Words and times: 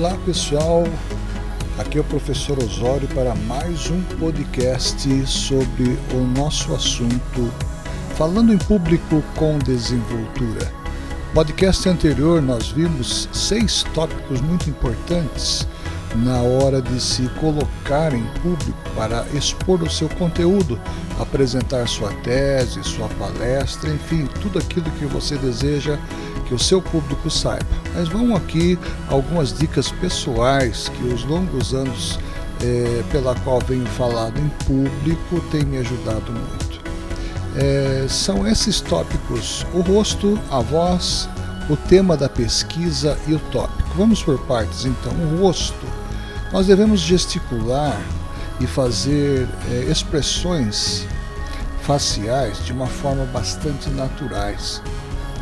Olá 0.00 0.16
pessoal, 0.24 0.84
aqui 1.78 1.98
é 1.98 2.00
o 2.00 2.04
professor 2.04 2.58
Osório 2.58 3.06
para 3.08 3.34
mais 3.34 3.90
um 3.90 4.00
podcast 4.18 5.26
sobre 5.26 5.98
o 6.14 6.20
nosso 6.38 6.74
assunto 6.74 7.52
Falando 8.16 8.50
em 8.50 8.56
Público 8.56 9.22
com 9.36 9.58
Desenvoltura. 9.58 10.72
Podcast 11.34 11.86
anterior 11.86 12.40
nós 12.40 12.68
vimos 12.70 13.28
seis 13.30 13.84
tópicos 13.94 14.40
muito 14.40 14.70
importantes 14.70 15.68
na 16.16 16.40
hora 16.40 16.80
de 16.80 16.98
se 16.98 17.28
colocar 17.38 18.14
em 18.14 18.24
público 18.40 18.78
para 18.96 19.26
expor 19.34 19.82
o 19.82 19.90
seu 19.90 20.08
conteúdo, 20.08 20.80
apresentar 21.18 21.86
sua 21.86 22.10
tese, 22.22 22.82
sua 22.84 23.08
palestra, 23.10 23.90
enfim, 23.90 24.26
tudo 24.40 24.60
aquilo 24.60 24.90
que 24.92 25.04
você 25.04 25.36
deseja 25.36 25.98
que 26.50 26.54
o 26.54 26.58
seu 26.58 26.82
público 26.82 27.30
saiba. 27.30 27.64
Mas 27.94 28.08
vão 28.08 28.34
aqui 28.34 28.76
algumas 29.08 29.56
dicas 29.56 29.92
pessoais 29.92 30.88
que 30.88 31.04
os 31.04 31.24
longos 31.24 31.72
anos 31.72 32.18
é, 32.60 33.04
pela 33.12 33.36
qual 33.36 33.60
venho 33.60 33.86
falado 33.86 34.36
em 34.36 34.48
público 34.66 35.40
têm 35.52 35.64
me 35.64 35.78
ajudado 35.78 36.32
muito. 36.32 36.80
É, 37.56 38.04
são 38.08 38.48
esses 38.48 38.80
tópicos: 38.80 39.64
o 39.72 39.80
rosto, 39.80 40.36
a 40.50 40.58
voz, 40.58 41.28
o 41.68 41.76
tema 41.76 42.16
da 42.16 42.28
pesquisa 42.28 43.16
e 43.28 43.34
o 43.34 43.38
tópico. 43.52 43.88
Vamos 43.96 44.20
por 44.20 44.36
partes 44.46 44.84
então. 44.84 45.12
O 45.12 45.42
rosto. 45.42 45.86
Nós 46.52 46.66
devemos 46.66 46.98
gesticular 46.98 47.96
e 48.58 48.66
fazer 48.66 49.46
é, 49.70 49.84
expressões 49.88 51.06
faciais 51.82 52.64
de 52.64 52.72
uma 52.72 52.88
forma 52.88 53.24
bastante 53.26 53.88
naturais 53.90 54.82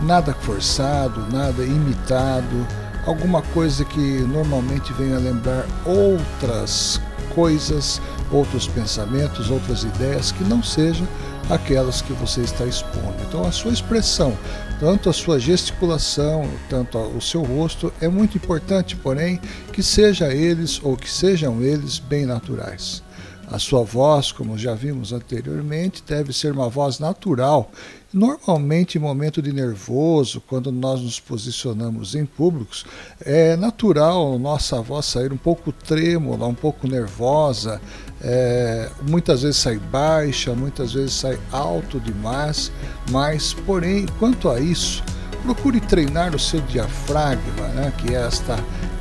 nada 0.03 0.33
forçado, 0.35 1.27
nada 1.33 1.63
imitado, 1.65 2.67
alguma 3.07 3.43
coisa 3.43 3.85
que 3.85 4.01
normalmente 4.01 4.93
venha 4.93 5.19
lembrar 5.19 5.67
outras 5.85 7.01
coisas, 7.35 8.01
outros 8.31 8.67
pensamentos, 8.67 9.51
outras 9.51 9.85
ideias 9.85 10.33
que 10.33 10.45
não 10.45 10.63
sejam 10.63 11.07
aquelas 11.51 12.03
que 12.03 12.13
você 12.13 12.43
está 12.43 12.67
expondo. 12.67 13.17
Então 13.27 13.47
a 13.47 13.53
sua 13.53 13.73
expressão, 13.73 14.37
tanto 14.79 15.09
a 15.09 15.13
sua 15.13 15.39
gesticulação, 15.39 16.49
tanto 16.69 16.99
o 16.99 17.21
seu 17.21 17.43
rosto 17.43 17.93
é 18.01 18.09
muito 18.09 18.37
importante, 18.37 18.97
porém 18.97 19.41
que 19.73 19.83
seja 19.83 20.33
eles 20.33 20.81
ou 20.83 20.97
que 20.97 21.11
sejam 21.11 21.63
eles 21.63 21.99
bem 21.99 22.27
naturais. 22.27 23.03
A 23.51 23.59
sua 23.59 23.83
voz, 23.83 24.31
como 24.31 24.59
já 24.59 24.75
vimos 24.75 25.11
anteriormente, 25.11 26.03
deve 26.07 26.35
ser 26.35 26.53
uma 26.53 26.69
voz 26.69 26.99
natural. 26.99 27.71
Normalmente, 28.13 28.99
em 28.99 29.01
momento 29.01 29.41
de 29.41 29.53
nervoso, 29.53 30.43
quando 30.47 30.71
nós 30.71 31.01
nos 31.01 31.19
posicionamos 31.19 32.15
em 32.15 32.27
públicos, 32.27 32.85
é 33.25 33.57
natural 33.57 34.39
nossa 34.39 34.83
voz 34.83 35.07
sair 35.07 35.33
um 35.33 35.37
pouco 35.39 35.73
trêmula, 35.73 36.47
um 36.47 36.55
pouco 36.55 36.87
nervosa. 36.87 37.81
É, 38.21 38.91
muitas 39.09 39.41
vezes 39.43 39.57
sai 39.57 39.79
baixa, 39.79 40.55
muitas 40.55 40.93
vezes 40.93 41.15
sai 41.15 41.39
alto 41.51 41.99
demais. 42.01 42.71
Mas, 43.11 43.55
porém, 43.55 44.05
quanto 44.19 44.51
a 44.51 44.61
isso, 44.61 45.03
procure 45.43 45.81
treinar 45.81 46.35
o 46.35 46.39
seu 46.39 46.61
diafragma, 46.61 47.69
né, 47.69 47.93
que 47.99 48.15
é 48.15 48.27
esta 48.27 48.59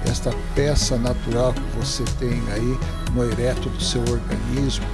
esta 0.09 0.33
peça 0.55 0.97
natural 0.97 1.53
que 1.53 1.77
você 1.77 2.03
tem 2.19 2.41
aí 2.53 2.79
no 3.13 3.23
ereto 3.23 3.69
do 3.69 3.81
seu 3.81 4.01
organismo. 4.01 4.85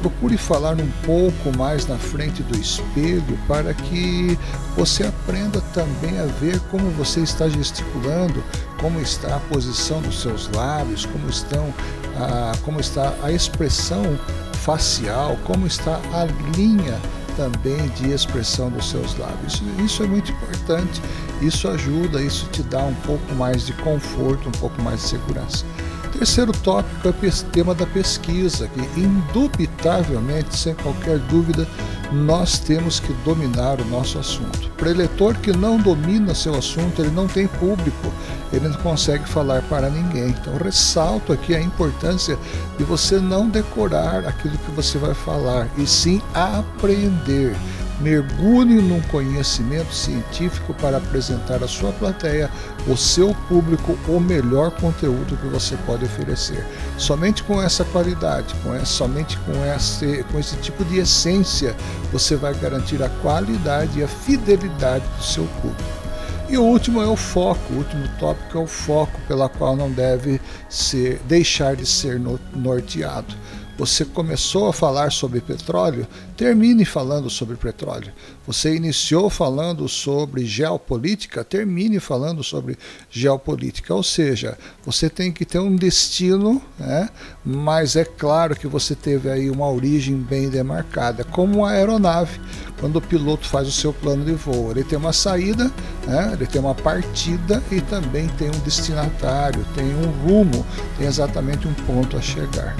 Procure 0.00 0.36
falar 0.36 0.78
um 0.78 0.90
pouco 1.04 1.56
mais 1.56 1.86
na 1.86 1.96
frente 1.96 2.42
do 2.42 2.58
espelho 2.58 3.38
para 3.48 3.72
que 3.72 4.38
você 4.76 5.04
aprenda 5.04 5.62
também 5.72 6.18
a 6.20 6.26
ver 6.26 6.60
como 6.70 6.90
você 6.90 7.20
está 7.20 7.48
gesticulando, 7.48 8.44
como 8.78 9.00
está 9.00 9.36
a 9.36 9.40
posição 9.40 10.02
dos 10.02 10.20
seus 10.20 10.48
lábios, 10.50 11.06
como 11.06 11.28
estão 11.28 11.72
a, 12.16 12.52
como 12.62 12.80
está 12.80 13.14
a 13.22 13.32
expressão 13.32 14.18
facial, 14.62 15.38
como 15.44 15.66
está 15.66 15.98
a 16.12 16.26
linha 16.56 17.00
também 17.36 17.88
de 17.90 18.10
expressão 18.10 18.70
dos 18.70 18.88
seus 18.90 19.16
lábios. 19.16 19.62
Isso 19.78 20.02
é 20.02 20.06
muito 20.06 20.32
importante, 20.32 21.00
isso 21.40 21.68
ajuda, 21.68 22.22
isso 22.22 22.46
te 22.50 22.62
dá 22.62 22.82
um 22.82 22.94
pouco 23.06 23.34
mais 23.34 23.66
de 23.66 23.72
conforto, 23.74 24.48
um 24.48 24.52
pouco 24.52 24.80
mais 24.82 25.00
de 25.02 25.08
segurança. 25.08 25.64
Terceiro 26.12 26.52
tópico 26.52 27.08
é 27.08 27.10
o 27.10 27.44
tema 27.50 27.74
da 27.74 27.86
pesquisa, 27.86 28.68
que 28.68 29.00
indubitavelmente, 29.00 30.56
sem 30.56 30.74
qualquer 30.74 31.18
dúvida, 31.18 31.66
nós 32.12 32.58
temos 32.58 33.00
que 33.00 33.12
dominar 33.24 33.80
o 33.80 33.84
nosso 33.86 34.18
assunto. 34.18 34.70
Para 34.76 34.90
eleitor 34.90 35.36
que 35.36 35.52
não 35.52 35.78
domina 35.78 36.34
seu 36.34 36.54
assunto, 36.54 37.02
ele 37.02 37.10
não 37.10 37.26
tem 37.26 37.46
público, 37.46 38.12
ele 38.52 38.68
não 38.68 38.76
consegue 38.78 39.28
falar 39.28 39.62
para 39.62 39.90
ninguém. 39.90 40.28
Então, 40.28 40.56
ressalto 40.56 41.32
aqui 41.32 41.54
a 41.54 41.60
importância 41.60 42.38
de 42.76 42.84
você 42.84 43.18
não 43.18 43.48
decorar 43.48 44.26
aquilo 44.26 44.58
que 44.58 44.70
você 44.70 44.98
vai 44.98 45.14
falar, 45.14 45.68
e 45.76 45.86
sim 45.86 46.20
aprender 46.32 47.56
mergulhe 48.00 48.80
num 48.80 49.00
conhecimento 49.02 49.92
científico 49.92 50.74
para 50.74 50.96
apresentar 50.96 51.62
à 51.62 51.68
sua 51.68 51.92
plateia, 51.92 52.50
o 52.86 52.96
seu 52.96 53.34
público, 53.48 53.98
o 54.08 54.20
melhor 54.20 54.70
conteúdo 54.72 55.36
que 55.36 55.46
você 55.46 55.76
pode 55.86 56.04
oferecer. 56.04 56.64
Somente 56.98 57.42
com 57.42 57.62
essa 57.62 57.84
qualidade, 57.84 58.54
com 58.62 58.74
essa, 58.74 58.86
somente 58.86 59.38
com 59.38 59.64
esse, 59.64 60.24
com 60.30 60.38
esse 60.38 60.56
tipo 60.56 60.84
de 60.84 60.98
essência, 60.98 61.74
você 62.12 62.36
vai 62.36 62.54
garantir 62.54 63.02
a 63.02 63.08
qualidade 63.08 64.00
e 64.00 64.04
a 64.04 64.08
fidelidade 64.08 65.04
do 65.16 65.22
seu 65.22 65.44
público. 65.62 66.04
E 66.48 66.58
o 66.58 66.62
último 66.62 67.00
é 67.00 67.06
o 67.06 67.16
foco, 67.16 67.72
o 67.72 67.78
último 67.78 68.06
tópico 68.18 68.58
é 68.58 68.60
o 68.60 68.66
foco 68.66 69.18
pela 69.26 69.48
qual 69.48 69.74
não 69.74 69.90
deve 69.90 70.40
ser, 70.68 71.20
deixar 71.26 71.74
de 71.74 71.86
ser 71.86 72.20
norteado. 72.54 73.34
Você 73.76 74.04
começou 74.04 74.68
a 74.68 74.72
falar 74.72 75.10
sobre 75.10 75.40
petróleo, 75.40 76.06
termine 76.36 76.84
falando 76.84 77.28
sobre 77.28 77.56
petróleo. 77.56 78.12
Você 78.46 78.76
iniciou 78.76 79.28
falando 79.28 79.88
sobre 79.88 80.46
geopolítica, 80.46 81.42
termine 81.42 81.98
falando 81.98 82.44
sobre 82.44 82.78
geopolítica. 83.10 83.92
Ou 83.92 84.02
seja, 84.02 84.56
você 84.86 85.10
tem 85.10 85.32
que 85.32 85.44
ter 85.44 85.58
um 85.58 85.74
destino, 85.74 86.62
né? 86.78 87.08
mas 87.44 87.96
é 87.96 88.04
claro 88.04 88.54
que 88.54 88.68
você 88.68 88.94
teve 88.94 89.28
aí 89.28 89.50
uma 89.50 89.68
origem 89.68 90.16
bem 90.16 90.48
demarcada, 90.48 91.24
como 91.24 91.58
uma 91.58 91.70
aeronave. 91.70 92.40
Quando 92.78 92.96
o 92.96 93.02
piloto 93.02 93.46
faz 93.46 93.66
o 93.66 93.72
seu 93.72 93.92
plano 93.92 94.24
de 94.24 94.34
voo, 94.34 94.70
ele 94.70 94.84
tem 94.84 94.98
uma 94.98 95.12
saída, 95.12 95.64
né? 96.06 96.30
ele 96.32 96.46
tem 96.46 96.60
uma 96.60 96.74
partida 96.76 97.60
e 97.72 97.80
também 97.80 98.28
tem 98.28 98.48
um 98.48 98.58
destinatário, 98.60 99.66
tem 99.74 99.86
um 99.96 100.10
rumo, 100.28 100.64
tem 100.96 101.08
exatamente 101.08 101.66
um 101.66 101.74
ponto 101.74 102.16
a 102.16 102.20
chegar. 102.20 102.76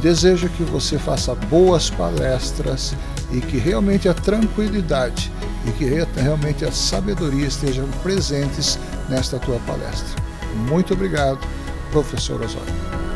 Desejo 0.00 0.48
que 0.50 0.62
você 0.62 0.98
faça 0.98 1.34
boas 1.34 1.90
palestras 1.90 2.94
e 3.32 3.40
que 3.40 3.58
realmente 3.58 4.08
a 4.08 4.14
tranquilidade 4.14 5.30
e 5.66 5.72
que 5.72 5.84
realmente 6.20 6.64
a 6.64 6.70
sabedoria 6.70 7.46
estejam 7.46 7.86
presentes 8.02 8.78
nesta 9.08 9.38
tua 9.38 9.58
palestra. 9.60 10.22
Muito 10.68 10.94
obrigado, 10.94 11.40
professor 11.90 12.40
Osório. 12.40 13.07